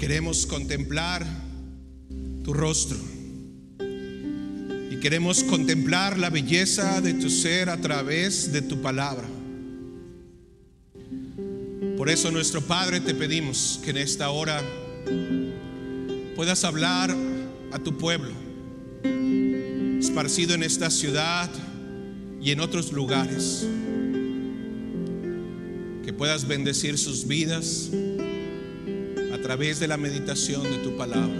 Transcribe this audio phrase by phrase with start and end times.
[0.00, 1.26] Queremos contemplar
[2.42, 2.96] tu rostro
[4.90, 9.28] y queremos contemplar la belleza de tu ser a través de tu palabra.
[11.98, 14.62] Por eso nuestro Padre te pedimos que en esta hora
[16.34, 17.14] puedas hablar
[17.70, 18.32] a tu pueblo,
[19.98, 21.50] esparcido en esta ciudad
[22.40, 23.66] y en otros lugares,
[26.02, 27.90] que puedas bendecir sus vidas
[29.50, 31.34] través de la meditación de tu palabra.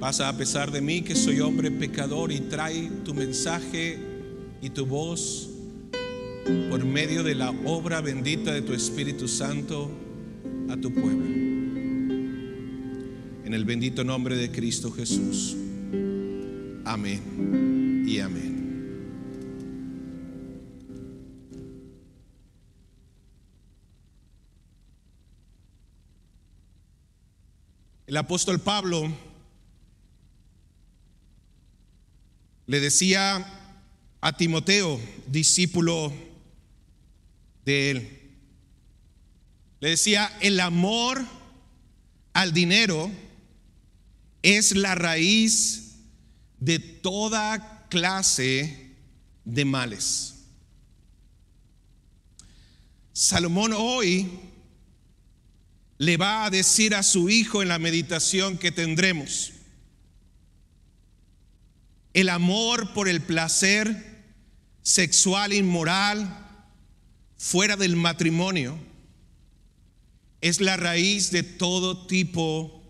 [0.00, 3.96] Pasa a pesar de mí que soy hombre pecador y trae tu mensaje
[4.60, 5.48] y tu voz
[6.68, 9.88] por medio de la obra bendita de tu Espíritu Santo
[10.68, 11.24] a tu pueblo.
[13.44, 15.56] En el bendito nombre de Cristo Jesús.
[16.84, 18.49] Amén y amén.
[28.10, 29.08] El apóstol Pablo
[32.66, 33.46] le decía
[34.20, 36.12] a Timoteo, discípulo
[37.64, 38.32] de él,
[39.78, 41.24] le decía, el amor
[42.32, 43.12] al dinero
[44.42, 46.00] es la raíz
[46.58, 48.92] de toda clase
[49.44, 50.46] de males.
[53.12, 54.28] Salomón hoy
[56.00, 59.52] le va a decir a su hijo en la meditación que tendremos,
[62.14, 64.24] el amor por el placer
[64.80, 66.64] sexual inmoral
[67.36, 68.78] fuera del matrimonio
[70.40, 72.82] es la raíz de todo tipo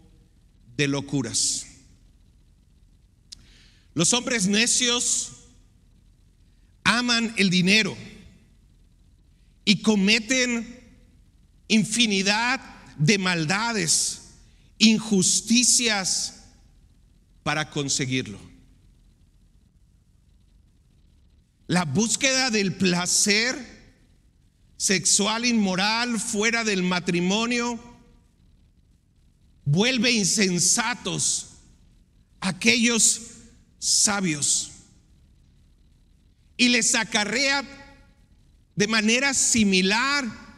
[0.77, 1.67] de locuras.
[3.93, 5.33] Los hombres necios
[6.85, 7.97] aman el dinero
[9.65, 10.79] y cometen
[11.67, 14.21] infinidad de maldades,
[14.79, 16.45] injusticias
[17.43, 18.39] para conseguirlo.
[21.67, 23.57] La búsqueda del placer
[24.77, 27.81] sexual inmoral fuera del matrimonio
[29.65, 31.53] vuelve insensatos
[32.41, 33.21] aquellos
[33.79, 34.73] sabios
[36.57, 37.65] y les acarrea
[38.77, 40.50] de manera similar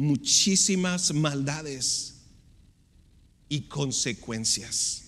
[0.00, 2.14] muchísimas maldades
[3.48, 5.02] y consecuencias.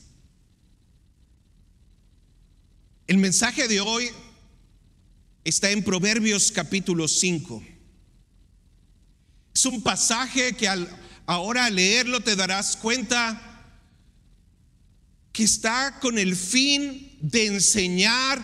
[3.06, 4.10] El mensaje de hoy
[5.44, 7.62] está en Proverbios capítulo 5.
[9.54, 10.88] Es un pasaje que al,
[11.26, 13.48] ahora leerlo te darás cuenta
[15.32, 18.42] que está con el fin de enseñar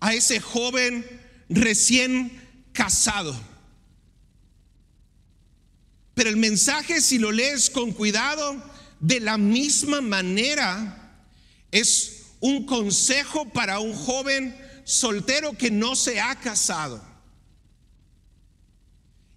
[0.00, 1.06] a ese joven
[1.48, 2.42] recién
[2.72, 3.53] casado.
[6.14, 8.62] Pero el mensaje, si lo lees con cuidado,
[9.00, 11.24] de la misma manera,
[11.70, 17.02] es un consejo para un joven soltero que no se ha casado.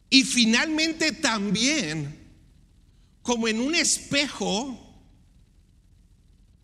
[0.10, 2.18] Y finalmente también,
[3.22, 4.84] como en un espejo,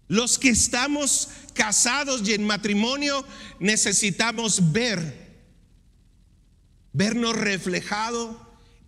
[0.08, 3.26] los que estamos casados y en matrimonio
[3.60, 5.44] necesitamos ver,
[6.94, 8.43] vernos reflejado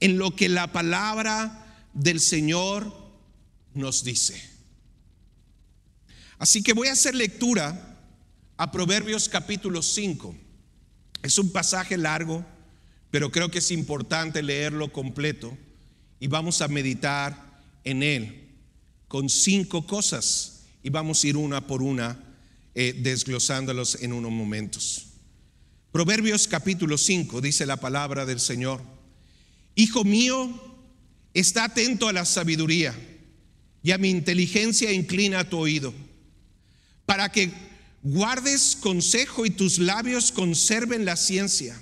[0.05, 2.93] en lo que la palabra del Señor
[3.73, 4.39] nos dice.
[6.37, 7.97] Así que voy a hacer lectura
[8.55, 10.35] a Proverbios capítulo 5.
[11.23, 12.45] Es un pasaje largo,
[13.09, 15.57] pero creo que es importante leerlo completo
[16.19, 18.47] y vamos a meditar en él
[19.07, 22.23] con cinco cosas y vamos a ir una por una
[22.75, 25.07] eh, desglosándolos en unos momentos.
[25.91, 28.94] Proverbios capítulo 5 dice la palabra del Señor.
[29.75, 30.49] Hijo mío,
[31.33, 32.95] está atento a la sabiduría
[33.83, 35.93] y a mi inteligencia inclina tu oído,
[37.05, 37.51] para que
[38.01, 41.79] guardes consejo y tus labios conserven la ciencia,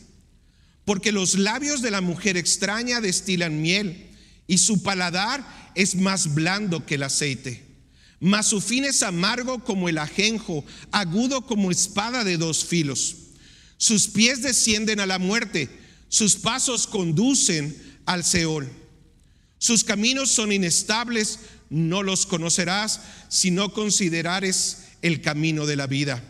[0.86, 4.10] porque los labios de la mujer extraña destilan miel
[4.48, 7.64] y su paladar es más blando que el aceite.
[8.20, 13.18] Mas su fin es amargo como el ajenjo, agudo como espada de dos filos.
[13.78, 15.70] Sus pies descienden a la muerte,
[16.14, 17.76] sus pasos conducen
[18.06, 18.72] al Seol.
[19.58, 21.40] Sus caminos son inestables,
[21.72, 26.24] no los conocerás si no considerares el camino de la vida.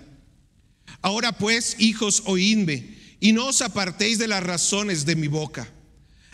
[1.01, 5.69] Ahora pues, hijos, oídme, y no os apartéis de las razones de mi boca.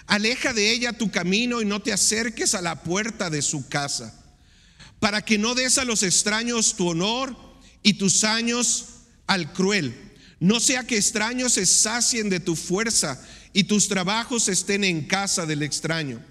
[0.06, 4.24] Aleja de ella tu camino y no te acerques a la puerta de su casa,
[5.00, 7.36] para que no des a los extraños tu honor
[7.82, 8.90] y tus años
[9.26, 10.10] al cruel.
[10.40, 13.20] No sea que extraños se sacien de tu fuerza
[13.54, 16.22] y tus trabajos estén en casa del extraño.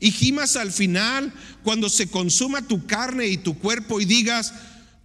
[0.00, 1.32] Y gimas al final
[1.62, 4.54] cuando se consuma tu carne y tu cuerpo y digas,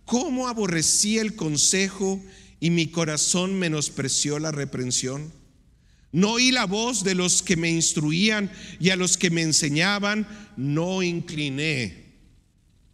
[0.05, 2.23] ¿cómo aborrecí el consejo
[2.59, 5.31] y mi corazón menospreció la reprensión?
[6.11, 10.27] No oí la voz de los que me instruían y a los que me enseñaban,
[10.55, 12.03] no incliné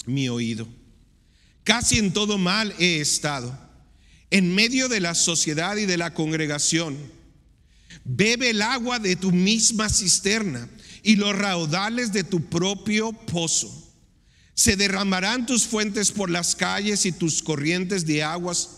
[0.06, 0.68] mi oído.
[1.66, 3.58] Casi en todo mal he estado,
[4.32, 6.98] en medio de la sociedad y de la congregación.
[8.12, 10.68] Bebe el agua de tu misma cisterna
[11.04, 13.72] y los raudales de tu propio pozo.
[14.56, 18.78] Se derramarán tus fuentes por las calles y tus corrientes de aguas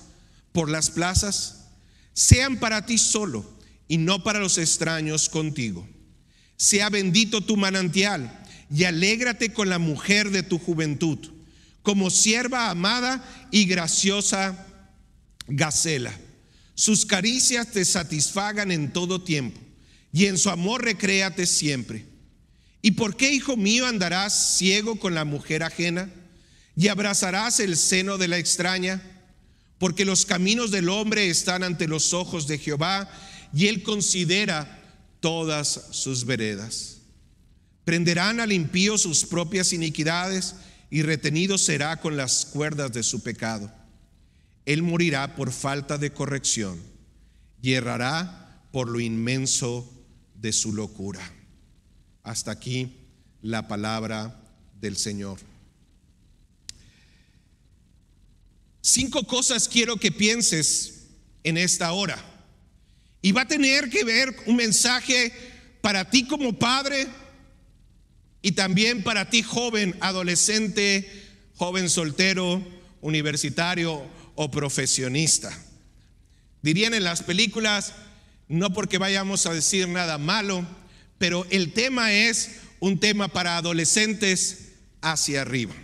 [0.51, 1.69] por las plazas.
[2.11, 3.49] Sean para ti solo
[3.87, 5.87] y no para los extraños contigo.
[6.57, 11.19] Sea bendito tu manantial y alégrate con la mujer de tu juventud,
[11.83, 14.67] como sierva amada y graciosa
[15.47, 16.11] Gacela.
[16.81, 19.61] Sus caricias te satisfagan en todo tiempo
[20.11, 22.07] y en su amor recréate siempre.
[22.81, 26.09] ¿Y por qué, hijo mío, andarás ciego con la mujer ajena
[26.75, 28.99] y abrazarás el seno de la extraña?
[29.77, 33.07] Porque los caminos del hombre están ante los ojos de Jehová
[33.53, 34.81] y él considera
[35.19, 37.01] todas sus veredas.
[37.85, 40.55] Prenderán al impío sus propias iniquidades
[40.89, 43.71] y retenido será con las cuerdas de su pecado.
[44.65, 46.79] Él morirá por falta de corrección
[47.61, 49.91] y errará por lo inmenso
[50.35, 51.21] de su locura.
[52.23, 52.97] Hasta aquí
[53.41, 54.39] la palabra
[54.79, 55.39] del Señor.
[58.81, 61.07] Cinco cosas quiero que pienses
[61.43, 62.17] en esta hora.
[63.21, 65.31] Y va a tener que ver un mensaje
[65.81, 67.07] para ti como padre
[68.41, 71.07] y también para ti joven, adolescente,
[71.55, 72.65] joven soltero,
[73.01, 74.03] universitario
[74.43, 75.55] o profesionista.
[76.63, 77.93] Dirían en las películas,
[78.47, 80.65] no porque vayamos a decir nada malo,
[81.19, 82.49] pero el tema es
[82.79, 85.75] un tema para adolescentes hacia arriba.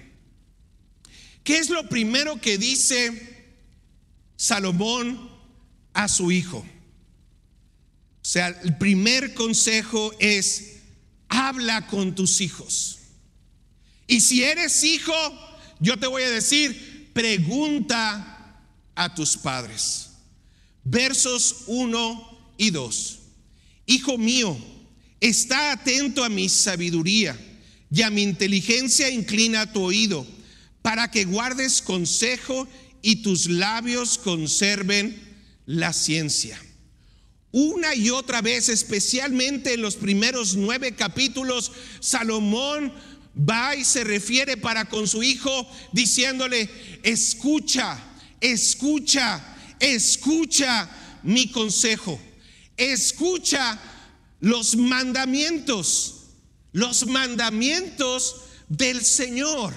[1.44, 3.45] ¿Qué es lo primero que dice
[4.36, 5.30] Salomón
[5.94, 6.57] a su hijo?
[6.57, 10.77] O sea, el primer consejo es,
[11.30, 13.01] habla con tus hijos.
[14.07, 15.13] Y si eres hijo,
[15.80, 18.33] yo te voy a decir, pregunta
[18.97, 20.09] a tus padres.
[20.83, 23.19] Versos 1 y 2.
[23.85, 24.57] Hijo mío,
[25.21, 27.39] está atento a mi sabiduría
[27.89, 30.27] y a mi inteligencia inclina tu oído
[30.81, 32.67] para que guardes consejo
[33.01, 35.17] y tus labios conserven
[35.65, 36.59] la ciencia.
[37.51, 42.94] Una y otra vez, especialmente en los primeros nueve capítulos, Salomón
[43.38, 46.69] va y se refiere para con su hijo diciéndole,
[47.03, 48.03] escucha,
[48.41, 49.43] escucha,
[49.79, 50.89] escucha
[51.23, 52.19] mi consejo,
[52.75, 53.79] escucha
[54.39, 56.27] los mandamientos,
[56.71, 59.73] los mandamientos del Señor.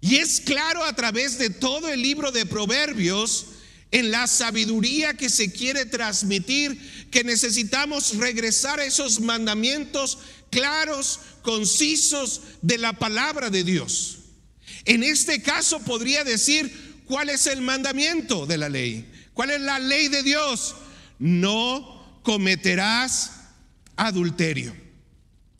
[0.00, 3.46] Y es claro a través de todo el libro de Proverbios,
[3.92, 10.18] en la sabiduría que se quiere transmitir, que necesitamos regresar a esos mandamientos
[10.50, 14.18] claros, concisos de la palabra de Dios.
[14.84, 19.04] En este caso podría decir cuál es el mandamiento de la ley,
[19.34, 20.76] cuál es la ley de Dios.
[21.18, 23.32] No cometerás
[23.96, 24.74] adulterio.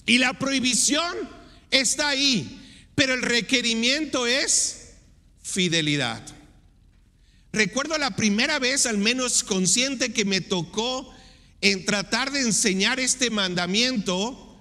[0.06, 1.12] Y la prohibición
[1.73, 4.92] está ahí, pero el requerimiento es
[5.42, 6.25] fidelidad.
[7.52, 11.12] Recuerdo la primera vez, al menos consciente, que me tocó
[11.61, 14.57] en tratar de enseñar este mandamiento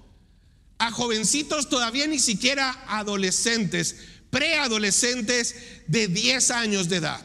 [0.79, 3.95] a jovencitos todavía ni siquiera adolescentes,
[4.29, 5.55] preadolescentes
[5.87, 7.23] de 10 años de edad.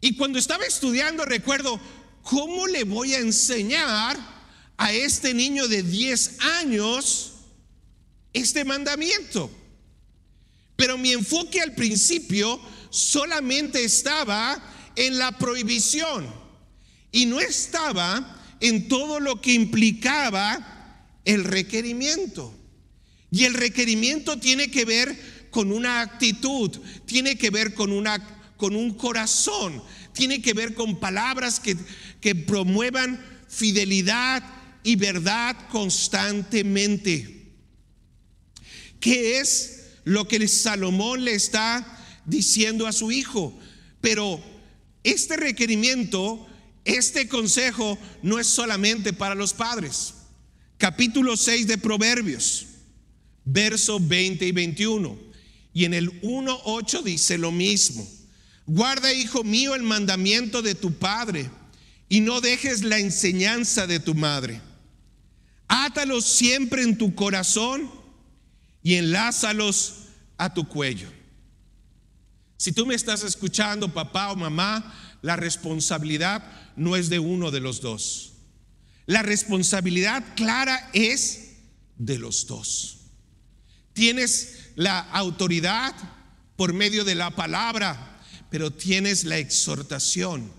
[0.00, 1.80] Y cuando estaba estudiando, recuerdo,
[2.22, 4.16] ¿cómo le voy a enseñar
[4.76, 7.32] a este niño de 10 años
[8.32, 9.50] este mandamiento?
[10.76, 14.62] Pero mi enfoque al principio solamente estaba
[14.94, 16.26] en la prohibición
[17.10, 22.54] y no estaba en todo lo que implicaba el requerimiento.
[23.30, 26.70] Y el requerimiento tiene que ver con una actitud,
[27.06, 28.22] tiene que ver con, una,
[28.58, 29.82] con un corazón,
[30.12, 31.74] tiene que ver con palabras que,
[32.20, 34.44] que promuevan fidelidad
[34.82, 37.54] y verdad constantemente.
[39.00, 43.58] ¿Qué es lo que Salomón le está diciendo a su hijo.
[44.02, 44.38] Pero
[45.04, 46.46] este requerimiento,
[46.84, 50.12] este consejo no es solamente para los padres.
[50.76, 52.66] Capítulo 6 de Proverbios,
[53.46, 55.26] versos 20 y 21.
[55.76, 58.08] Y en el 1.8 dice lo mismo.
[58.64, 61.50] Guarda, hijo mío, el mandamiento de tu padre
[62.08, 64.62] y no dejes la enseñanza de tu madre.
[65.68, 67.90] Átalos siempre en tu corazón
[68.82, 69.96] y enlázalos
[70.38, 71.12] a tu cuello.
[72.56, 76.42] Si tú me estás escuchando, papá o mamá, la responsabilidad
[76.74, 78.32] no es de uno de los dos.
[79.04, 81.50] La responsabilidad clara es
[81.98, 82.95] de los dos.
[83.96, 85.94] Tienes la autoridad
[86.54, 90.52] por medio de la palabra, pero tienes la exhortación.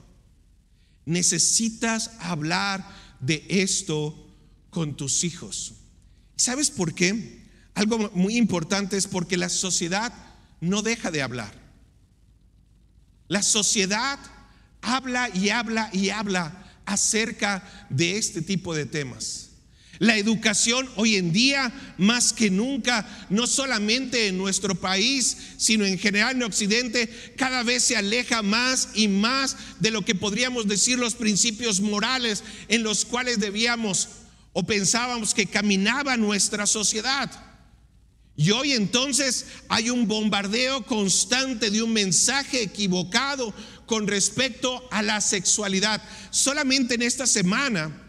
[1.05, 2.83] Necesitas hablar
[3.19, 4.27] de esto
[4.71, 5.75] con tus hijos.
[6.35, 7.47] ¿Sabes por qué?
[7.75, 10.11] Algo muy importante es porque la sociedad
[10.59, 11.53] no deja de hablar.
[13.27, 14.17] La sociedad
[14.81, 19.46] habla y habla y habla acerca de este tipo de temas.
[19.99, 25.97] La educación hoy en día, más que nunca, no solamente en nuestro país, sino en
[25.97, 30.99] general en Occidente, cada vez se aleja más y más de lo que podríamos decir
[30.99, 34.09] los principios morales en los cuales debíamos
[34.53, 37.31] o pensábamos que caminaba nuestra sociedad.
[38.35, 43.51] Y hoy entonces hay un bombardeo constante de un mensaje equivocado
[43.87, 46.03] con respecto a la sexualidad.
[46.29, 48.06] Solamente en esta semana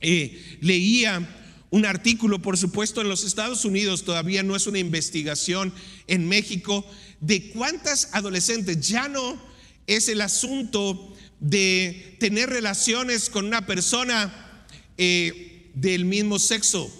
[0.00, 1.28] eh, leía
[1.70, 5.72] un artículo, por supuesto, en los Estados Unidos, todavía no es una investigación
[6.06, 6.86] en México,
[7.20, 9.40] de cuántas adolescentes ya no
[9.86, 16.90] es el asunto de tener relaciones con una persona eh, del mismo sexo.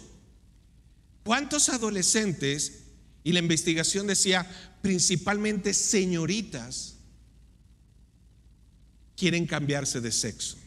[1.22, 2.82] ¿Cuántos adolescentes,
[3.24, 4.48] y la investigación decía
[4.82, 6.96] principalmente señoritas,
[9.16, 10.58] quieren cambiarse de sexo.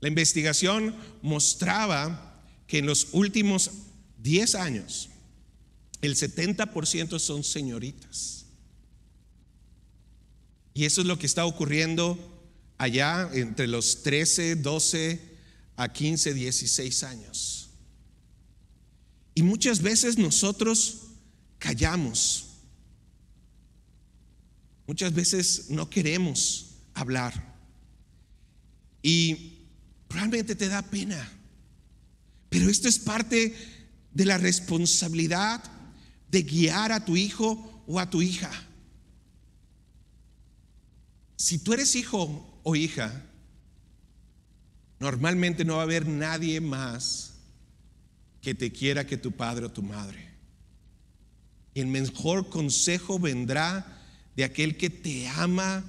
[0.00, 3.70] La investigación mostraba que en los últimos
[4.18, 5.08] 10 años
[6.00, 8.46] el 70% son señoritas.
[10.72, 12.18] Y eso es lo que está ocurriendo
[12.78, 15.20] allá entre los 13, 12
[15.76, 17.70] a 15, 16 años.
[19.34, 21.08] Y muchas veces nosotros
[21.58, 22.50] callamos
[24.90, 27.56] Muchas veces no queremos hablar.
[29.04, 29.59] Y
[30.10, 31.30] probablemente te da pena.
[32.48, 33.54] Pero esto es parte
[34.12, 35.62] de la responsabilidad
[36.28, 38.50] de guiar a tu hijo o a tu hija.
[41.36, 43.24] Si tú eres hijo o hija,
[44.98, 47.34] normalmente no va a haber nadie más
[48.42, 50.28] que te quiera que tu padre o tu madre.
[51.72, 54.02] Y el mejor consejo vendrá
[54.34, 55.84] de aquel que te ama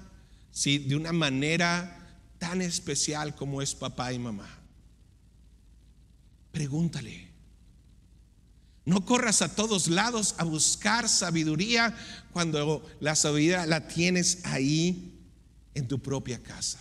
[0.51, 0.77] ¿sí?
[0.77, 2.00] de una manera
[2.41, 4.49] tan especial como es papá y mamá.
[6.51, 7.29] Pregúntale.
[8.83, 11.95] No corras a todos lados a buscar sabiduría
[12.31, 15.19] cuando la sabiduría la tienes ahí
[15.75, 16.79] en tu propia casa.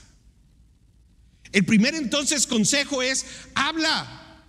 [1.52, 4.42] El primer entonces consejo es, habla,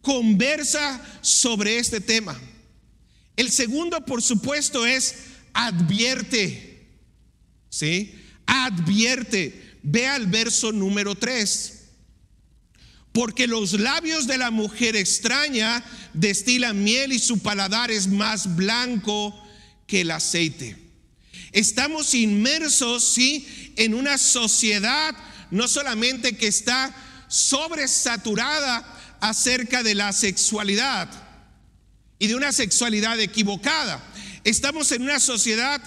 [0.00, 2.40] conversa sobre este tema.
[3.36, 5.14] El segundo, por supuesto, es,
[5.52, 6.88] advierte.
[7.68, 8.18] ¿Sí?
[8.46, 9.63] Advierte.
[9.84, 11.82] Ve al verso número 3.
[13.12, 19.40] Porque los labios de la mujer extraña destilan miel y su paladar es más blanco
[19.86, 20.76] que el aceite.
[21.52, 25.14] Estamos inmersos, sí, en una sociedad
[25.52, 26.92] no solamente que está
[27.28, 28.84] sobresaturada
[29.20, 31.08] acerca de la sexualidad
[32.18, 34.02] y de una sexualidad equivocada,
[34.44, 35.80] Estamos en una sociedad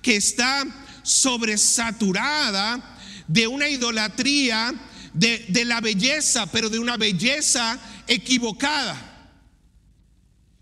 [0.00, 0.64] que está
[1.02, 2.93] sobresaturada
[3.26, 4.74] de una idolatría
[5.12, 9.10] de, la belleza, pero de una belleza equivocada.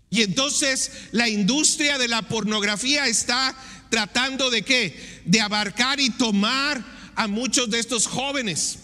[0.09, 3.55] Y entonces la industria de la pornografía está
[3.89, 5.23] tratando de qué?
[5.25, 6.83] De abarcar y tomar
[7.15, 8.79] a muchos de estos jóvenes.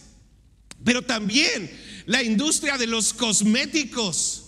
[0.83, 1.71] Pero también
[2.05, 4.38] la industria de los cosméticos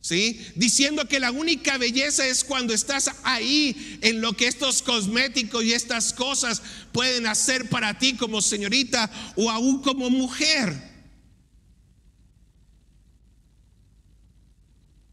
[0.00, 0.40] ¿Sí?
[0.54, 5.74] Diciendo que la única belleza es cuando estás ahí en lo que estos cosméticos y
[5.74, 10.90] estas cosas pueden hacer para ti como señorita o aún como mujer.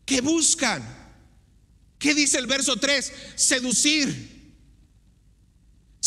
[0.06, 0.82] ¿Qué buscan?
[2.00, 3.12] ¿Qué dice el verso 3?
[3.36, 4.37] Seducir.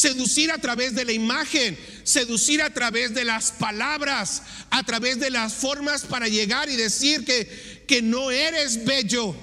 [0.01, 5.29] Seducir a través de la imagen, seducir a través de las palabras, a través de
[5.29, 9.37] las formas para llegar y decir que, que no eres bello,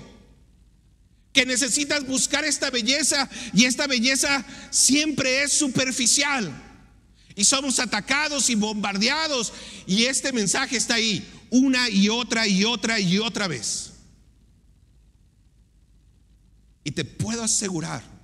[1.31, 6.51] que necesitas buscar esta belleza y esta belleza siempre es superficial.
[7.35, 9.53] Y somos atacados y bombardeados
[9.85, 13.91] y este mensaje está ahí una y otra y otra y otra vez.
[16.83, 18.16] Y te puedo asegurar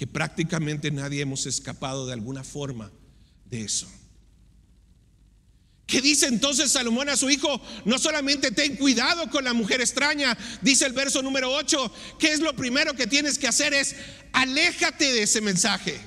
[0.00, 2.90] que prácticamente nadie hemos escapado de alguna forma
[3.44, 3.86] de eso.
[5.84, 7.60] ¿Qué dice entonces Salomón a su hijo?
[7.84, 12.40] No solamente ten cuidado con la mujer extraña, dice el verso número 8, ¿qué es
[12.40, 13.74] lo primero que tienes que hacer?
[13.74, 13.94] Es
[14.32, 16.00] aléjate de ese mensaje.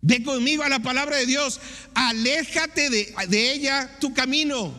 [0.00, 1.60] Ve conmigo a la palabra de Dios,
[1.94, 4.74] aléjate de, de ella tu camino.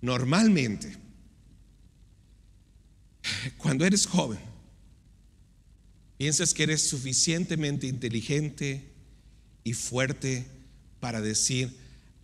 [0.00, 0.96] Normalmente,
[3.58, 4.47] cuando eres joven,
[6.18, 8.92] piensas que eres suficientemente inteligente
[9.64, 10.46] y fuerte
[11.00, 11.74] para decir,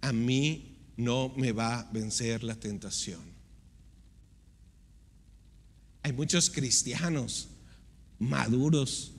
[0.00, 3.22] a mí no me va a vencer la tentación.
[6.02, 7.48] Hay muchos cristianos
[8.18, 9.12] maduros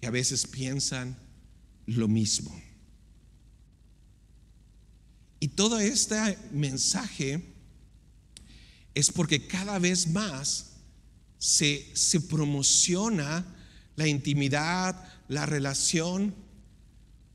[0.00, 1.18] que a veces piensan
[1.86, 2.58] lo mismo.
[5.40, 7.42] Y todo este mensaje
[8.94, 10.73] es porque cada vez más
[11.44, 13.44] se, se promociona
[13.96, 14.96] la intimidad,
[15.28, 16.34] la relación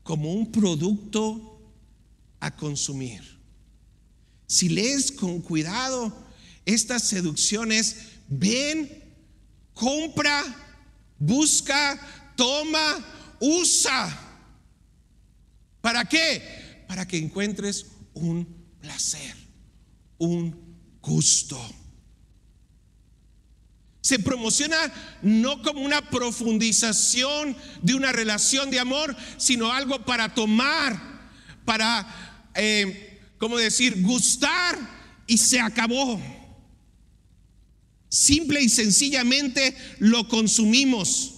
[0.02, 1.62] como un producto
[2.40, 3.22] a consumir.
[4.48, 6.12] Si lees con cuidado
[6.66, 8.90] estas seducciones, ven,
[9.74, 10.42] compra,
[11.16, 14.40] busca, toma, usa.
[15.80, 16.82] ¿Para qué?
[16.88, 18.44] Para que encuentres un
[18.80, 19.36] placer,
[20.18, 20.52] un
[21.00, 21.79] gusto.
[24.10, 31.00] Se promociona no como una profundización de una relación de amor, sino algo para tomar,
[31.64, 34.76] para, eh, ¿cómo decir?, gustar
[35.28, 36.20] y se acabó.
[38.08, 41.34] Simple y sencillamente lo consumimos,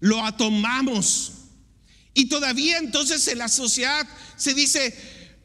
[0.00, 1.32] lo atomamos.
[2.14, 4.08] Y todavía entonces en la sociedad
[4.38, 4.96] se dice,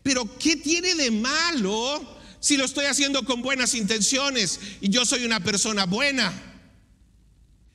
[0.03, 2.12] pero ¿qué tiene de malo
[2.44, 6.34] si lo estoy haciendo con buenas intenciones y yo soy una persona buena.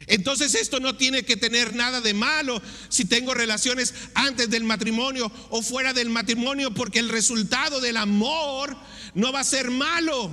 [0.07, 2.61] Entonces esto no tiene que tener nada de malo
[2.91, 8.77] si tengo relaciones antes del matrimonio o fuera del matrimonio, porque el resultado del amor
[9.15, 10.31] no va a ser malo.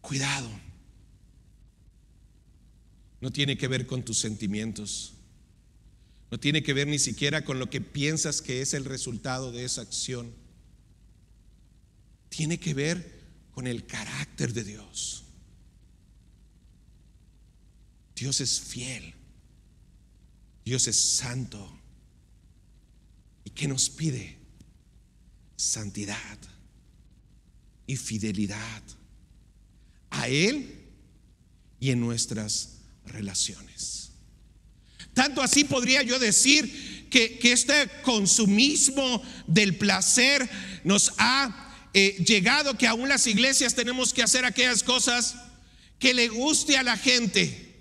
[0.00, 0.48] Cuidado.
[3.20, 5.12] No tiene que ver con tus sentimientos.
[6.32, 9.66] No tiene que ver ni siquiera con lo que piensas que es el resultado de
[9.66, 10.32] esa acción.
[12.30, 15.24] Tiene que ver con el carácter de Dios.
[18.16, 19.12] Dios es fiel.
[20.64, 21.70] Dios es santo.
[23.44, 24.38] ¿Y qué nos pide?
[25.56, 26.38] Santidad
[27.86, 28.82] y fidelidad
[30.08, 30.88] a Él
[31.78, 34.01] y en nuestras relaciones.
[35.14, 40.48] Tanto así podría yo decir que, este consumismo del placer
[40.84, 45.36] nos ha eh, llegado que aún las iglesias tenemos que hacer aquellas cosas
[45.98, 47.80] que le guste a la gente.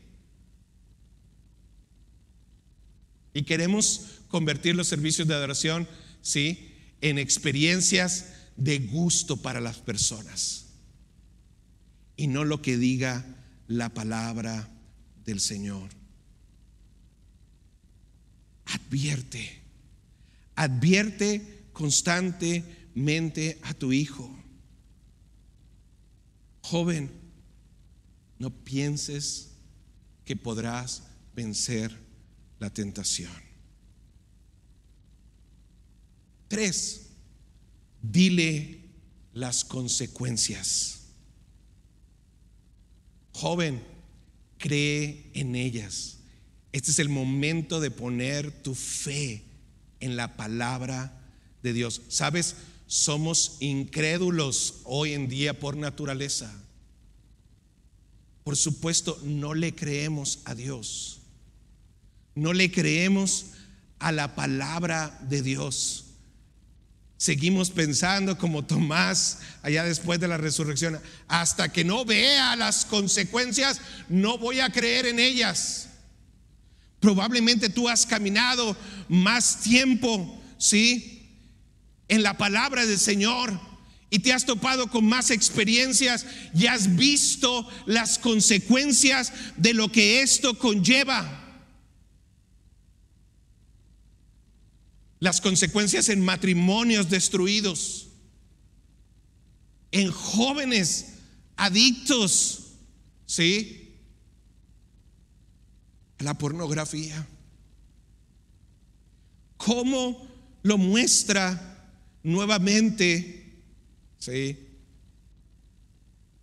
[3.33, 5.87] Y queremos convertir los servicios de adoración,
[6.21, 6.75] ¿sí?
[6.99, 8.25] En experiencias
[8.57, 10.65] de gusto para las personas.
[12.17, 13.25] Y no lo que diga
[13.67, 14.69] la palabra
[15.23, 16.00] del Señor
[18.73, 19.61] advierte,
[20.55, 24.29] advierte constantemente a tu hijo.
[26.61, 27.11] Joven,
[28.39, 29.51] no pienses
[30.25, 31.03] que podrás
[31.35, 31.95] vencer
[32.59, 33.31] la tentación.
[36.47, 37.07] Tres,
[38.01, 38.81] dile
[39.33, 41.01] las consecuencias.
[43.33, 43.81] Joven,
[44.57, 46.20] cree en ellas.
[46.71, 49.43] Este es el momento de poner tu fe
[49.99, 51.17] en la palabra
[51.63, 52.01] de Dios.
[52.07, 52.55] Sabes,
[52.87, 56.51] somos incrédulos hoy en día por naturaleza.
[58.43, 61.19] Por supuesto, no le creemos a Dios.
[62.35, 63.47] No le creemos
[63.99, 66.05] a la palabra de Dios.
[67.17, 70.99] Seguimos pensando como Tomás allá después de la resurrección.
[71.27, 73.79] Hasta que no vea las consecuencias,
[74.09, 75.90] no voy a creer en ellas.
[77.01, 78.77] Probablemente tú has caminado
[79.09, 81.27] más tiempo, ¿sí?
[82.07, 83.59] En la palabra del Señor
[84.11, 90.21] y te has topado con más experiencias y has visto las consecuencias de lo que
[90.21, 91.39] esto conlleva.
[95.19, 98.09] Las consecuencias en matrimonios destruidos,
[99.91, 101.13] en jóvenes
[101.55, 102.73] adictos,
[103.25, 103.90] ¿sí?
[106.21, 107.27] La pornografía.
[109.57, 110.27] ¿Cómo
[110.63, 111.89] lo muestra
[112.23, 113.63] nuevamente
[114.17, 114.57] ¿sí?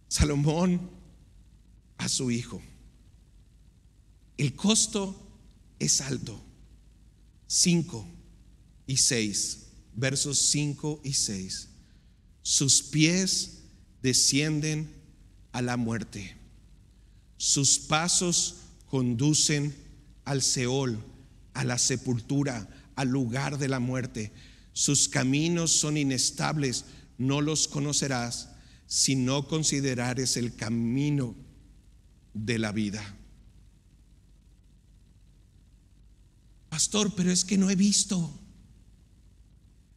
[0.09, 0.91] Salomón
[1.97, 2.63] a su hijo?
[4.37, 5.29] El costo
[5.79, 6.41] es alto.
[7.49, 8.07] 5
[8.87, 11.69] y 6, versos 5 y 6.
[12.43, 13.63] Sus pies
[14.03, 14.95] descienden
[15.53, 16.37] a la muerte.
[17.37, 18.57] Sus pasos
[18.89, 19.75] conducen
[20.25, 20.99] al Seol,
[21.55, 24.33] a la sepultura, al lugar de la muerte.
[24.73, 26.85] Sus caminos son inestables,
[27.17, 28.51] no los conocerás
[28.87, 31.35] si no considerares el camino
[32.33, 33.03] de la vida.
[36.69, 38.39] Pastor, pero es que no he visto.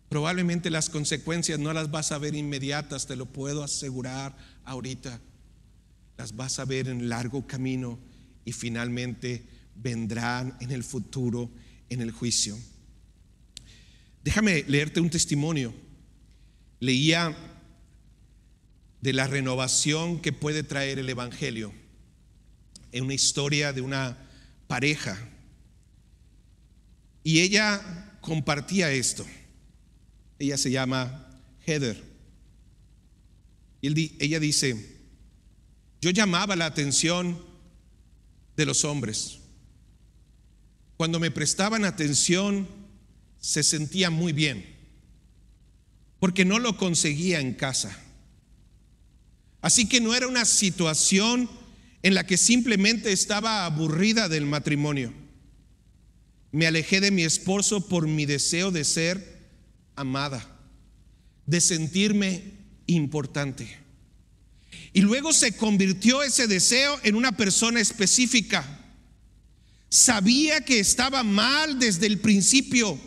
[0.10, 5.22] Probablemente las consecuencias no las vas a ver inmediatas, te lo puedo asegurar ahorita.
[6.18, 7.98] Las vas a ver en largo camino
[8.46, 11.52] y finalmente vendrán en el futuro,
[11.90, 12.58] en el juicio.
[14.24, 15.74] Déjame leerte un testimonio.
[16.80, 17.36] Leía
[19.02, 21.74] de la renovación que puede traer el Evangelio
[22.92, 24.18] en una historia de una
[24.68, 25.18] pareja
[27.24, 29.26] y ella compartía esto.
[30.40, 31.28] Ella se llama
[31.66, 32.02] Heather.
[33.82, 35.00] Y ella dice,
[36.02, 37.44] yo llamaba la atención
[38.56, 39.40] de los hombres.
[40.98, 42.68] Cuando me prestaban atención,
[43.40, 44.66] se sentía muy bien,
[46.20, 47.98] porque no lo conseguía en casa.
[49.62, 51.50] Así que no era una situación
[52.04, 55.14] en la que simplemente estaba aburrida del matrimonio.
[56.52, 59.50] Me alejé de mi esposo por mi deseo de ser
[59.96, 60.60] amada,
[61.46, 62.54] de sentirme
[62.88, 63.81] importante.
[64.94, 68.66] Y luego se convirtió ese deseo en una persona específica.
[69.90, 73.00] Sabía que estaba mal desde el principio.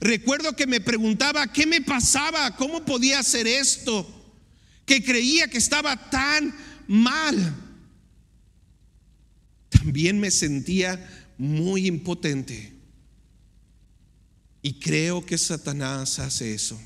[0.00, 4.06] Recuerdo que me preguntaba qué me pasaba, cómo podía hacer esto,
[4.84, 6.54] que creía que estaba tan
[6.86, 7.54] mal.
[9.70, 12.72] También me sentía muy impotente.
[14.62, 16.80] Y creo que Satanás hace eso.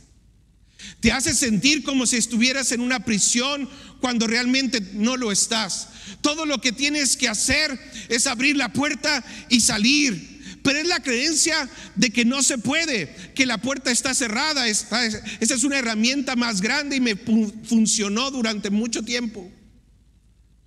[1.00, 3.68] Te hace sentir como si estuvieras en una prisión
[4.00, 5.88] cuando realmente no lo estás.
[6.20, 10.58] Todo lo que tienes que hacer es abrir la puerta y salir.
[10.62, 14.68] Pero es la creencia de que no se puede, que la puerta está cerrada.
[14.68, 19.50] Esa es una herramienta más grande y me funcionó durante mucho tiempo.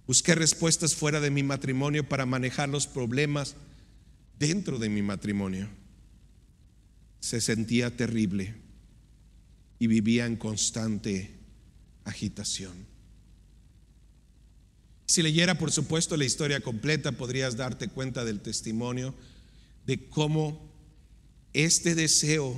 [0.08, 3.56] Busqué respuestas fuera de mi matrimonio para manejar los problemas
[4.39, 5.70] dentro de mi matrimonio
[7.22, 8.56] se sentía terrible
[9.80, 11.32] y vivía en constante
[12.04, 12.91] agitación.
[15.12, 19.13] Si leyera, por supuesto, la historia completa, podrías darte cuenta del testimonio
[19.86, 20.71] de cómo
[21.52, 22.56] este deseo,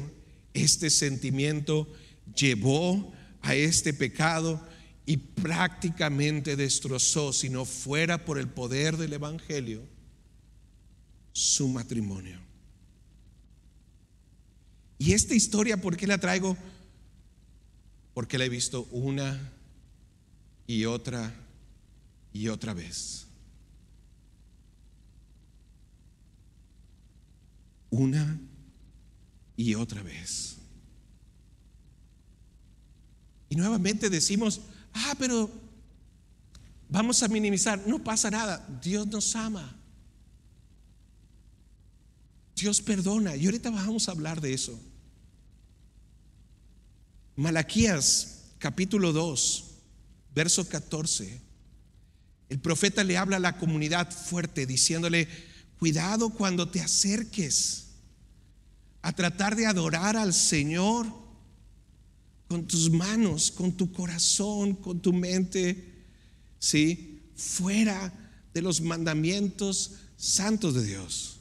[0.53, 1.91] este sentimiento
[2.35, 3.11] llevó
[3.41, 4.63] a este pecado
[5.07, 9.81] y prácticamente destrozó, si no fuera por el poder del Evangelio,
[11.31, 12.39] su matrimonio.
[14.99, 16.55] Y esta historia, ¿por qué la traigo?
[18.13, 19.51] Porque la he visto una
[20.67, 21.42] y otra
[22.33, 23.27] y otra vez.
[27.91, 28.39] Una
[29.55, 30.57] y otra vez.
[33.49, 34.61] Y nuevamente decimos,
[34.93, 35.47] ah, pero
[36.89, 37.79] vamos a minimizar.
[37.87, 38.67] No pasa nada.
[38.81, 39.79] Dios nos ama.
[42.55, 43.35] Dios perdona.
[43.35, 44.79] Y ahorita vamos a hablar de eso.
[47.35, 49.71] Malaquías capítulo 2,
[50.33, 51.52] verso 14.
[52.53, 55.27] El profeta le habla a la comunidad fuerte diciéndole,
[55.79, 57.85] cuidado cuando te acerques
[59.01, 61.07] a tratar de adorar al Señor
[62.47, 66.05] con tus manos, con tu corazón, con tu mente,
[66.59, 67.23] ¿sí?
[67.35, 68.13] Fuera
[68.53, 71.39] de los mandamientos santos de Dios.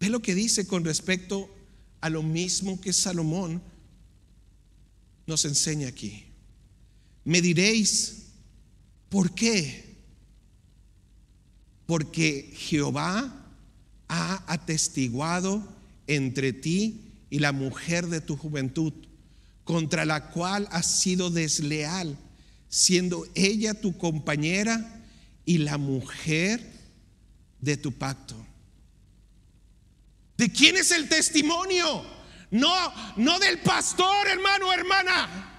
[0.00, 1.48] Ve lo que dice con respecto
[2.00, 3.62] a lo mismo que Salomón
[5.28, 6.24] nos enseña aquí.
[7.24, 8.29] Me diréis,
[9.10, 9.96] ¿por qué?
[11.84, 13.30] Porque Jehová
[14.08, 15.62] ha atestiguado
[16.06, 18.92] entre ti y la mujer de tu juventud,
[19.64, 22.16] contra la cual has sido desleal,
[22.68, 25.04] siendo ella tu compañera
[25.44, 26.60] y la mujer
[27.60, 28.34] de tu pacto.
[30.36, 32.02] ¿De quién es el testimonio?
[32.50, 32.74] No,
[33.16, 35.49] no del pastor, hermano hermana.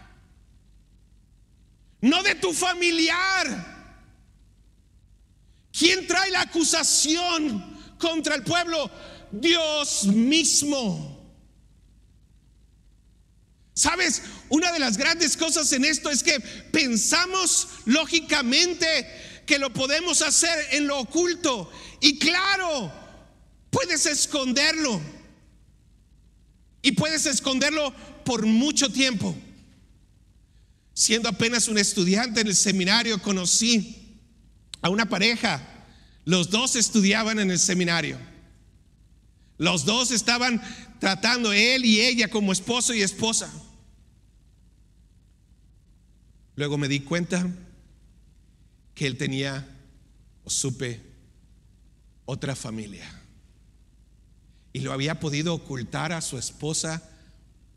[2.01, 3.71] No de tu familiar.
[5.71, 8.89] ¿Quién trae la acusación contra el pueblo?
[9.31, 11.19] Dios mismo.
[13.73, 14.21] ¿Sabes?
[14.49, 20.67] Una de las grandes cosas en esto es que pensamos lógicamente que lo podemos hacer
[20.71, 21.71] en lo oculto.
[21.99, 22.91] Y claro,
[23.69, 25.01] puedes esconderlo.
[26.81, 27.93] Y puedes esconderlo
[28.25, 29.35] por mucho tiempo.
[30.93, 34.19] Siendo apenas un estudiante en el seminario, conocí
[34.81, 35.61] a una pareja.
[36.25, 38.17] Los dos estudiaban en el seminario.
[39.57, 40.61] Los dos estaban
[40.99, 43.51] tratando, él y ella, como esposo y esposa.
[46.55, 47.47] Luego me di cuenta
[48.93, 49.67] que él tenía,
[50.43, 51.01] o supe,
[52.25, 53.07] otra familia.
[54.73, 57.03] Y lo había podido ocultar a su esposa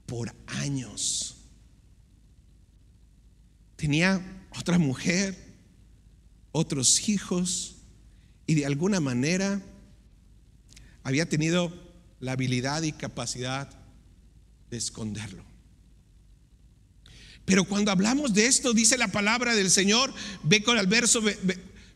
[0.06, 1.33] por años.
[3.76, 4.20] Tenía
[4.56, 5.36] otra mujer,
[6.52, 7.76] otros hijos,
[8.46, 9.60] y de alguna manera
[11.02, 11.72] había tenido
[12.20, 13.70] la habilidad y capacidad
[14.70, 15.44] de esconderlo.
[17.44, 21.22] Pero cuando hablamos de esto, dice la palabra del Señor, ve con el verso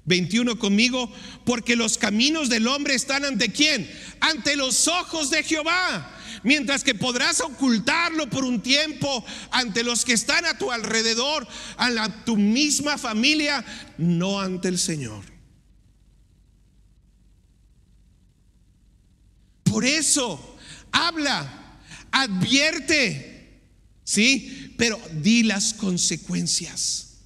[0.04, 1.10] 21 conmigo,
[1.44, 3.90] porque los caminos del hombre están ante quién?
[4.20, 6.17] Ante los ojos de Jehová.
[6.42, 11.46] Mientras que podrás ocultarlo por un tiempo ante los que están a tu alrededor,
[11.76, 13.64] a tu misma familia,
[13.96, 15.24] no ante el Señor.
[19.64, 20.56] Por eso,
[20.92, 23.60] habla, advierte,
[24.04, 24.74] ¿sí?
[24.78, 27.18] Pero di las consecuencias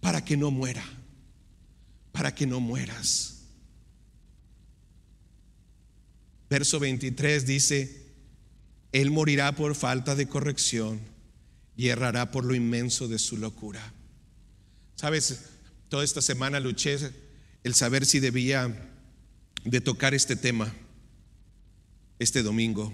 [0.00, 0.84] para que no muera,
[2.12, 3.33] para que no mueras.
[6.48, 8.06] Verso 23 dice,
[8.92, 11.00] Él morirá por falta de corrección
[11.76, 13.92] y errará por lo inmenso de su locura.
[14.94, 15.40] Sabes,
[15.88, 16.96] toda esta semana luché
[17.64, 18.90] el saber si debía
[19.64, 20.72] de tocar este tema
[22.18, 22.92] este domingo.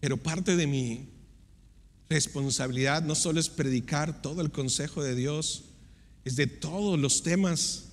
[0.00, 1.08] Pero parte de mi
[2.08, 5.64] responsabilidad no solo es predicar todo el consejo de Dios,
[6.24, 7.84] es de todos los temas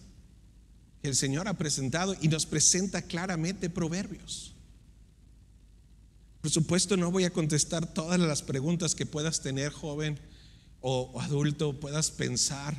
[1.02, 4.54] que el Señor ha presentado y nos presenta claramente proverbios.
[6.42, 10.20] Por supuesto no voy a contestar todas las preguntas que puedas tener, joven
[10.80, 12.76] o, adulto, puedas pensar,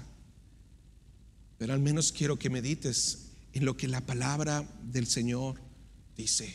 [1.58, 5.60] pero al menos quiero que medites en lo que la palabra del Señor
[6.16, 6.54] dice.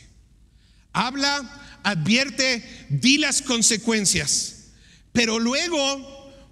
[0.92, 4.66] Habla, advierte, di las consecuencias,
[5.12, 5.80] pero luego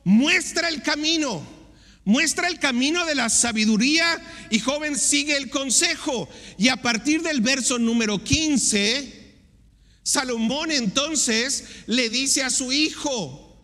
[0.04, 1.55] muestra el camino
[2.06, 6.28] muestra el camino de la sabiduría y joven sigue el consejo.
[6.56, 9.34] Y a partir del verso número 15,
[10.04, 13.60] Salomón entonces le dice a su hijo,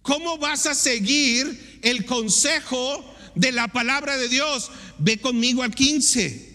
[0.00, 4.70] ¿cómo vas a seguir el consejo de la palabra de Dios?
[4.98, 6.52] Ve conmigo al 15.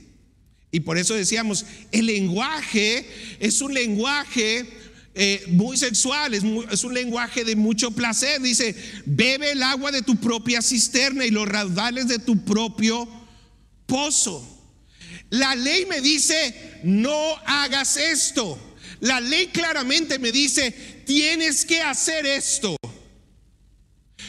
[0.72, 3.08] Y por eso decíamos, el lenguaje
[3.40, 4.68] es un lenguaje
[5.20, 8.40] eh, muy sexual, es, es, un lenguaje de mucho placer.
[8.40, 8.76] Dice,
[9.06, 13.10] bebe el agua de tu propia cisterna y los raudales de tu propio
[13.88, 14.48] pozo.
[15.32, 18.60] La ley me dice, no hagas esto.
[19.00, 20.72] La ley claramente me dice,
[21.06, 22.76] tienes que hacer esto.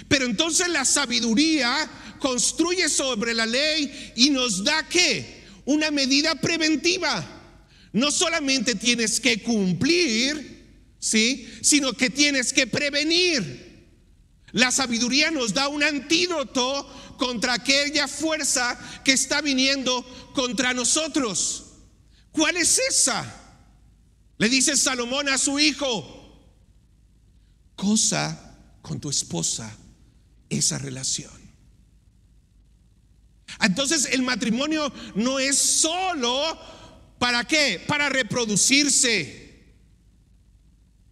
[0.09, 7.35] Pero entonces la sabiduría construye sobre la ley y nos da que una medida preventiva.
[7.93, 10.58] No solamente tienes que cumplir,
[10.99, 11.49] ¿sí?
[11.63, 13.69] Sino que tienes que prevenir.
[14.53, 20.03] La sabiduría nos da un antídoto contra aquella fuerza que está viniendo
[20.35, 21.65] contra nosotros.
[22.33, 23.35] ¿Cuál es esa?
[24.39, 26.15] Le dice Salomón a su hijo,
[27.75, 29.77] cosa con tu esposa
[30.49, 31.39] esa relación.
[33.61, 36.59] Entonces el matrimonio no es solo
[37.19, 37.83] para qué?
[37.87, 39.48] Para reproducirse.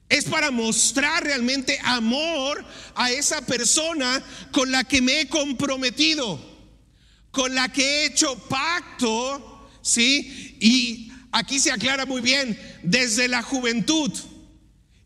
[0.08, 2.64] Es para mostrar realmente amor
[2.94, 6.40] a esa persona con la que me he comprometido,
[7.32, 10.56] con la que he hecho pacto, ¿sí?
[10.60, 14.12] Y aquí se aclara muy bien, desde la juventud.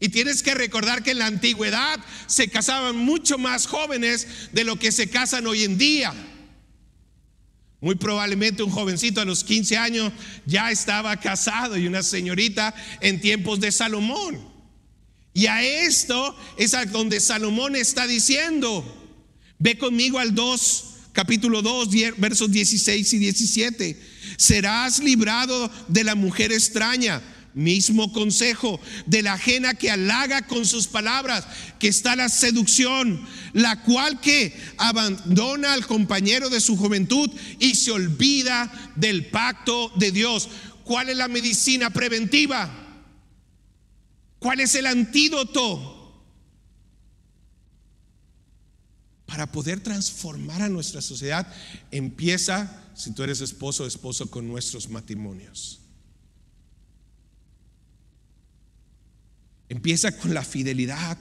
[0.01, 4.79] Y tienes que recordar que en la antigüedad se casaban mucho más jóvenes de lo
[4.79, 6.15] que se casan hoy en día.
[7.81, 10.13] Muy probablemente un jovencito a los 15 años
[10.45, 14.50] ya estaba casado y una señorita en tiempos de Salomón.
[15.33, 18.85] Y a esto es a donde Salomón está diciendo,
[19.59, 21.89] ve conmigo al 2, capítulo 2,
[22.19, 24.01] versos 16 y 17,
[24.37, 27.23] serás librado de la mujer extraña.
[27.53, 31.45] Mismo consejo de la ajena que halaga con sus palabras,
[31.81, 37.91] que está la seducción, la cual que abandona al compañero de su juventud y se
[37.91, 40.49] olvida del pacto de Dios.
[40.85, 42.80] ¿Cuál es la medicina preventiva?
[44.41, 46.01] ¿Cuál es el antídoto
[49.31, 51.47] para poder transformar a nuestra sociedad,
[51.93, 55.79] empieza, si tú eres esposo o esposo, con nuestros matrimonios.
[59.69, 61.17] Empieza con la fidelidad,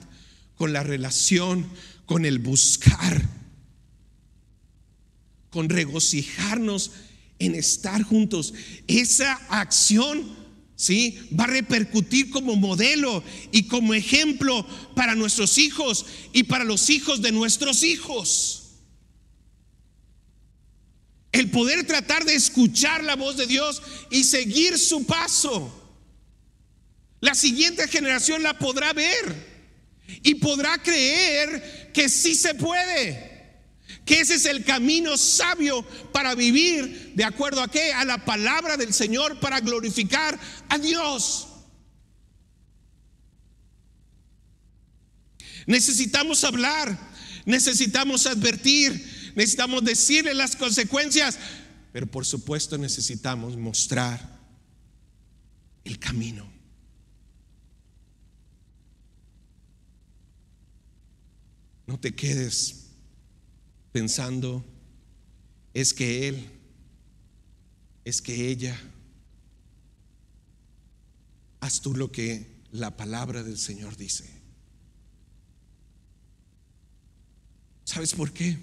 [0.56, 1.70] con la relación,
[2.04, 3.22] con el buscar,
[5.50, 6.90] con regocijarnos
[7.38, 8.54] en estar juntos.
[8.88, 10.39] Esa acción
[10.80, 11.18] ¿sí?
[11.38, 17.20] Va a repercutir como modelo y como ejemplo para nuestros hijos y para los hijos
[17.20, 18.78] de nuestros hijos.
[21.32, 25.70] El poder tratar de escuchar la voz de Dios y seguir su paso.
[27.20, 29.50] La siguiente generación la podrá ver
[30.22, 33.29] y podrá creer que sí se puede
[34.04, 35.82] que ese es el camino sabio
[36.12, 37.92] para vivir de acuerdo a qué?
[37.92, 41.48] A la palabra del Señor para glorificar a Dios.
[45.66, 46.98] Necesitamos hablar,
[47.44, 51.38] necesitamos advertir, necesitamos decirle las consecuencias,
[51.92, 54.40] pero por supuesto necesitamos mostrar
[55.84, 56.50] el camino.
[61.86, 62.79] No te quedes
[63.92, 64.64] pensando,
[65.74, 66.50] es que él,
[68.04, 68.78] es que ella,
[71.60, 74.40] haz tú lo que la palabra del Señor dice.
[77.84, 78.56] ¿Sabes por qué?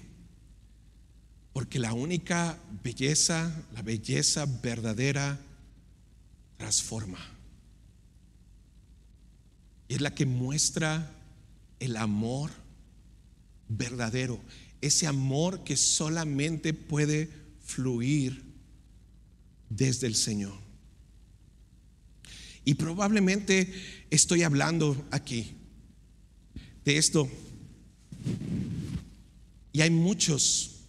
[1.54, 5.40] Porque la única belleza, la belleza verdadera,
[6.58, 7.20] transforma.
[9.88, 11.12] Y es la que muestra
[11.80, 12.52] el amor
[13.70, 14.40] verdadero
[14.82, 17.30] ese amor que solamente puede
[17.64, 18.44] fluir
[19.70, 20.54] desde el Señor.
[22.64, 23.74] Y probablemente
[24.10, 25.56] estoy hablando aquí
[26.86, 27.30] de esto.
[29.72, 30.82] Y hay muchos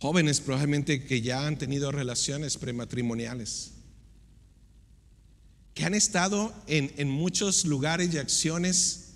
[0.00, 3.72] jóvenes probablemente que ya han tenido relaciones prematrimoniales,
[5.74, 9.07] que han estado en, en muchos lugares y acciones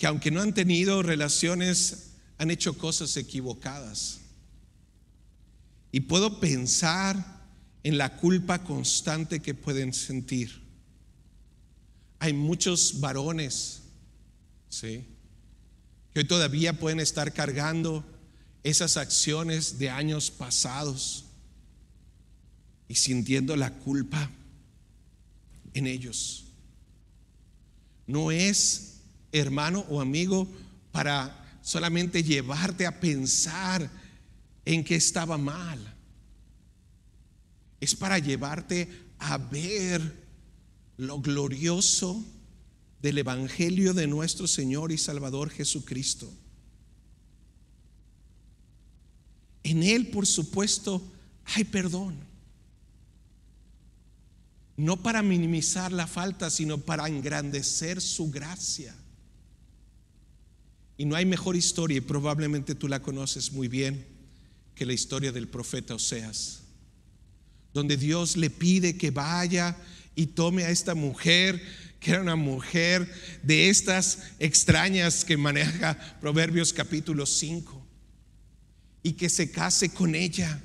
[0.00, 4.20] que aunque no han tenido relaciones, han hecho cosas equivocadas.
[5.92, 7.42] Y puedo pensar
[7.82, 10.62] en la culpa constante que pueden sentir.
[12.18, 13.82] Hay muchos varones,
[14.70, 15.04] ¿sí?
[16.14, 18.02] Que hoy todavía pueden estar cargando
[18.62, 21.26] esas acciones de años pasados
[22.88, 24.30] y sintiendo la culpa
[25.74, 26.46] en ellos.
[28.06, 28.89] No es
[29.32, 30.48] hermano o amigo,
[30.92, 33.90] para solamente llevarte a pensar
[34.64, 35.78] en que estaba mal.
[37.80, 38.88] Es para llevarte
[39.18, 40.28] a ver
[40.96, 42.22] lo glorioso
[43.00, 46.30] del Evangelio de nuestro Señor y Salvador Jesucristo.
[49.62, 51.02] En Él, por supuesto,
[51.44, 52.18] hay perdón.
[54.76, 58.94] No para minimizar la falta, sino para engrandecer su gracia.
[61.00, 64.04] Y no hay mejor historia, y probablemente tú la conoces muy bien,
[64.74, 66.60] que la historia del profeta Oseas,
[67.72, 69.78] donde Dios le pide que vaya
[70.14, 71.58] y tome a esta mujer,
[72.00, 73.10] que era una mujer
[73.42, 77.82] de estas extrañas que maneja Proverbios capítulo 5,
[79.02, 80.62] y que se case con ella.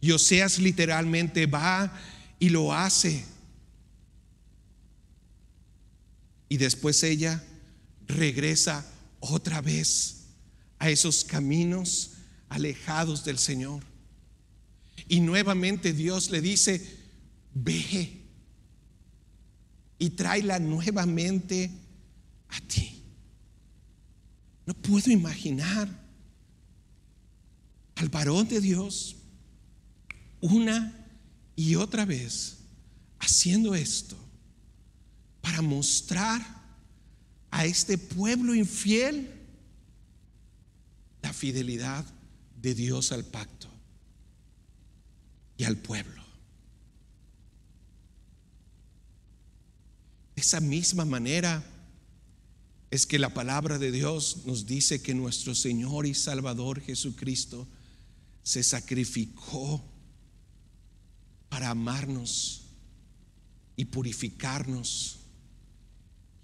[0.00, 1.96] Y Oseas literalmente va
[2.40, 3.24] y lo hace.
[6.48, 7.44] Y después ella
[8.06, 8.86] regresa
[9.20, 10.26] otra vez
[10.78, 12.12] a esos caminos
[12.48, 13.82] alejados del Señor.
[15.08, 16.84] Y nuevamente Dios le dice,
[17.54, 18.24] ve
[19.98, 21.70] y tráela nuevamente
[22.48, 23.02] a ti.
[24.66, 25.88] No puedo imaginar
[27.94, 29.16] al varón de Dios
[30.40, 31.06] una
[31.54, 32.58] y otra vez
[33.18, 34.16] haciendo esto
[35.40, 36.65] para mostrar
[37.56, 39.32] a este pueblo infiel
[41.22, 42.04] la fidelidad
[42.60, 43.70] de Dios al pacto
[45.56, 46.22] y al pueblo.
[50.34, 51.64] De esa misma manera
[52.90, 57.66] es que la palabra de Dios nos dice que nuestro Señor y Salvador Jesucristo
[58.42, 59.82] se sacrificó
[61.48, 62.66] para amarnos
[63.76, 65.20] y purificarnos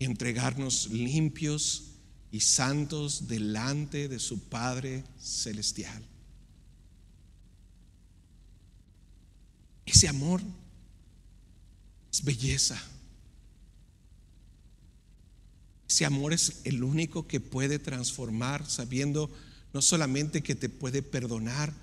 [0.04, 1.92] entregarnos limpios
[2.30, 6.02] y santos delante de su Padre Celestial.
[9.84, 10.40] Ese amor
[12.10, 12.82] es belleza,
[15.92, 19.30] Ese amor es el único que puede transformar, sabiendo
[19.74, 21.74] no solamente que te puede perdonar,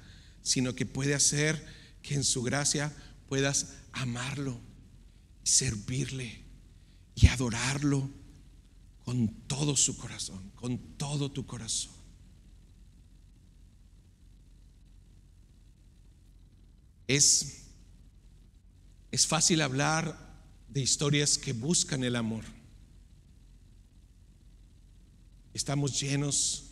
[0.42, 1.64] sino que puede hacer
[2.02, 2.92] que en su gracia
[3.28, 4.60] puedas amarlo
[5.46, 6.49] y servirle
[7.22, 8.10] y adorarlo
[9.04, 11.92] con todo su corazón, con todo tu corazón.
[17.08, 17.64] Es,
[19.12, 20.18] es fácil hablar
[20.70, 22.46] de historias que buscan el amor.
[25.54, 26.72] Estamos llenos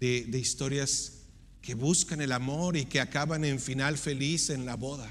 [0.00, 1.20] de, de historias
[1.62, 5.10] que buscan el amor y que acaban en final feliz en la boda.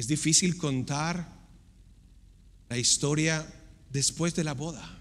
[0.00, 1.30] Es difícil contar
[2.70, 3.46] la historia
[3.90, 4.98] después de la boda.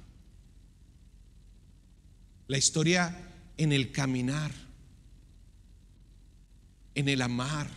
[2.50, 3.18] La historia
[3.56, 4.52] en el caminar,
[6.96, 7.70] en el amar,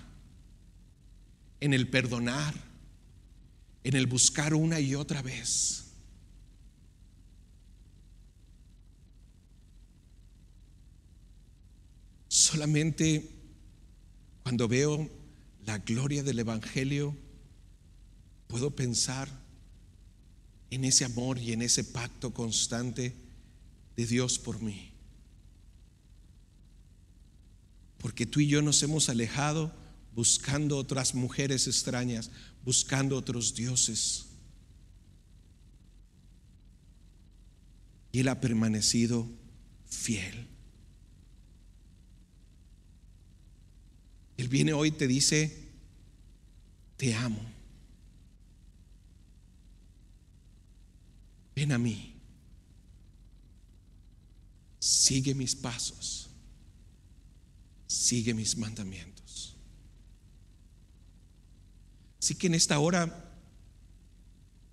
[1.60, 2.54] en el perdonar,
[3.84, 5.92] en el buscar una y otra vez.
[12.26, 13.30] Solamente
[14.42, 15.21] cuando veo
[15.64, 17.16] la gloria del Evangelio,
[18.48, 19.28] puedo pensar
[20.70, 23.14] en ese amor y en ese pacto constante
[23.96, 24.92] de Dios por mí.
[27.98, 29.72] Porque tú y yo nos hemos alejado
[30.14, 32.30] buscando otras mujeres extrañas,
[32.64, 34.26] buscando otros dioses.
[38.10, 39.26] Y Él ha permanecido
[39.86, 40.51] fiel.
[44.36, 45.56] Él viene hoy y te dice,
[46.96, 47.40] te amo.
[51.54, 52.14] Ven a mí.
[54.78, 56.30] Sigue mis pasos.
[57.86, 59.56] Sigue mis mandamientos.
[62.18, 63.30] Así que en esta hora,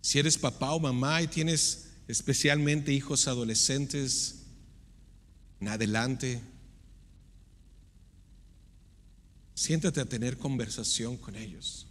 [0.02, 4.46] si eres papá o mamá y tienes especialmente hijos adolescentes
[5.60, 6.42] en adelante,
[9.60, 11.86] Siéntate a tener conversación con ellos,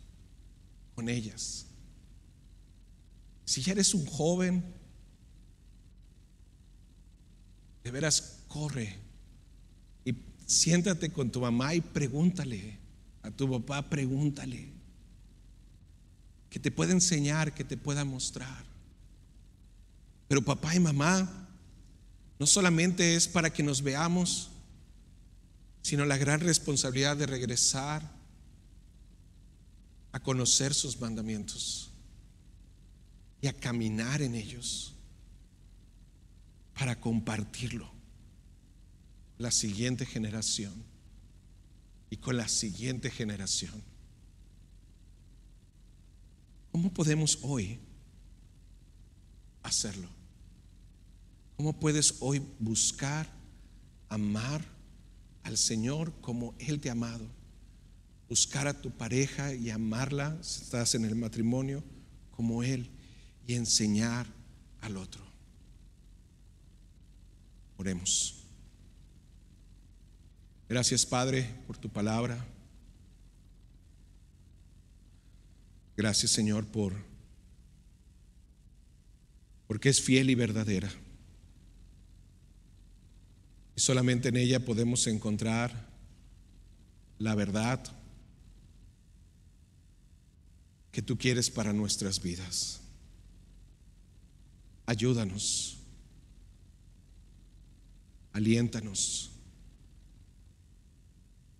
[0.95, 1.67] con ellas.
[3.45, 4.65] Si ya eres un joven,
[7.85, 8.97] de veras corre
[10.03, 10.17] y
[10.47, 12.79] siéntate con tu mamá y pregúntale,
[13.23, 14.73] a tu papá pregúntale,
[16.49, 18.65] que te pueda enseñar, que te pueda mostrar.
[20.27, 21.51] Pero papá y mamá
[22.39, 24.53] no solamente es para que nos veamos,
[25.89, 28.03] sino la gran responsabilidad de regresar
[30.13, 31.91] a conocer sus mandamientos
[33.41, 34.95] y a caminar en ellos
[36.79, 37.91] para compartirlo
[39.39, 40.75] la siguiente generación
[42.11, 43.83] y con la siguiente generación.
[46.71, 47.81] ¿Cómo podemos hoy
[49.63, 50.11] hacerlo?
[51.57, 53.27] ¿Cómo puedes hoy buscar,
[54.11, 54.77] amar,
[55.49, 57.27] al Señor como Él te ha amado.
[58.29, 61.83] Buscar a tu pareja y amarla, si estás en el matrimonio,
[62.31, 62.91] como Él,
[63.47, 64.27] y enseñar
[64.83, 65.25] al otro.
[67.79, 68.45] Oremos.
[70.69, 72.47] Gracias Padre por tu palabra.
[75.97, 77.09] Gracias Señor por
[79.67, 80.91] porque es fiel y verdadera.
[83.79, 85.87] Y solamente en ella podemos encontrar
[87.21, 87.81] la verdad
[90.91, 92.81] que tú quieres para nuestras vidas.
[94.85, 95.79] Ayúdanos,
[98.33, 99.31] aliéntanos,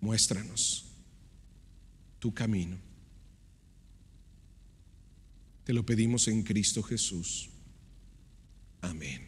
[0.01, 0.87] muéstranos
[2.19, 2.79] tu camino.
[5.63, 7.49] Te lo pedimos en Cristo Jesús.
[8.81, 9.28] Amén.